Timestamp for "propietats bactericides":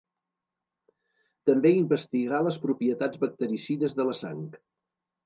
2.63-3.95